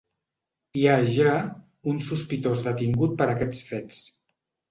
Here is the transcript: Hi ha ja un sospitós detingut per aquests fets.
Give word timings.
Hi 0.79 0.85
ha 0.87 0.95
ja 1.17 1.33
un 1.91 2.01
sospitós 2.07 2.65
detingut 2.69 3.13
per 3.21 3.27
aquests 3.35 3.63
fets. 3.75 4.01